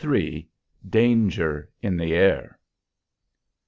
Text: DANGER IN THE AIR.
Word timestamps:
DANGER 0.89 1.69
IN 1.83 1.97
THE 1.97 2.15
AIR. 2.15 2.57